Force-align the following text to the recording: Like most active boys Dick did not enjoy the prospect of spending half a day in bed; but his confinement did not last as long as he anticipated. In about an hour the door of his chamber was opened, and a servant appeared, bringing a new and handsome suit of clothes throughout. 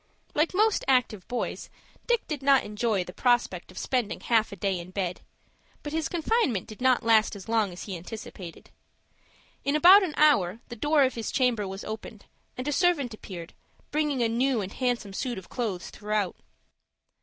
Like 0.33 0.55
most 0.55 0.83
active 0.87 1.27
boys 1.27 1.69
Dick 2.07 2.27
did 2.27 2.41
not 2.41 2.63
enjoy 2.63 3.03
the 3.03 3.13
prospect 3.13 3.69
of 3.69 3.77
spending 3.77 4.19
half 4.21 4.51
a 4.51 4.55
day 4.55 4.79
in 4.79 4.89
bed; 4.89 5.21
but 5.83 5.93
his 5.93 6.09
confinement 6.09 6.65
did 6.67 6.81
not 6.81 7.03
last 7.03 7.35
as 7.35 7.47
long 7.47 7.71
as 7.71 7.83
he 7.83 7.95
anticipated. 7.95 8.71
In 9.63 9.75
about 9.75 10.01
an 10.01 10.15
hour 10.17 10.59
the 10.69 10.75
door 10.75 11.03
of 11.03 11.13
his 11.13 11.31
chamber 11.31 11.67
was 11.67 11.83
opened, 11.83 12.25
and 12.57 12.67
a 12.67 12.71
servant 12.73 13.13
appeared, 13.13 13.53
bringing 13.91 14.23
a 14.23 14.27
new 14.27 14.59
and 14.59 14.73
handsome 14.73 15.13
suit 15.13 15.37
of 15.37 15.49
clothes 15.49 15.91
throughout. 15.91 16.35